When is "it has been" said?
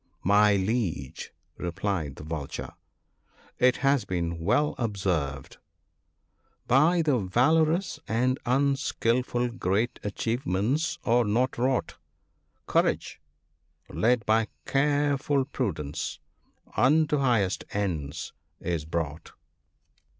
3.59-4.39